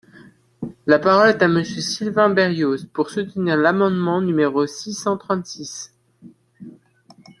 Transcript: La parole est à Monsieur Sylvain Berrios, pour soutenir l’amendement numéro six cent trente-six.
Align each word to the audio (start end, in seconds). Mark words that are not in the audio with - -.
La 0.87 0.97
parole 0.97 1.29
est 1.29 1.43
à 1.43 1.47
Monsieur 1.47 1.79
Sylvain 1.79 2.31
Berrios, 2.31 2.87
pour 2.91 3.11
soutenir 3.11 3.55
l’amendement 3.55 4.19
numéro 4.19 4.65
six 4.65 4.95
cent 4.95 5.15
trente-six. 5.15 5.93